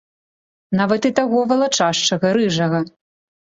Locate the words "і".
1.09-1.11